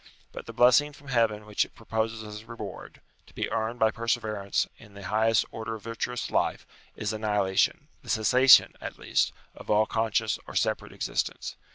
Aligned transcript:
But 0.31 0.47
the 0.47 0.51
blessing 0.51 0.93
from 0.93 1.09
Heaven 1.09 1.45
which 1.45 1.63
it 1.63 1.75
proposes 1.75 2.23
as 2.23 2.41
a 2.41 2.47
reward, 2.47 3.01
to 3.27 3.35
be 3.35 3.51
earned 3.51 3.77
by 3.77 3.91
perseverance 3.91 4.65
in 4.79 4.95
the 4.95 5.03
highest 5.05 5.45
order 5.51 5.75
of 5.75 5.83
virtuous 5.83 6.31
life, 6.31 6.65
is 6.95 7.13
annihilation; 7.13 7.87
the 8.01 8.09
cessation, 8.09 8.73
at 8.81 8.97
least, 8.97 9.31
of 9.53 9.69
all 9.69 9.85
conscious 9.85 10.39
or 10.47 10.55
separate 10.55 10.91
existence. 10.91 11.55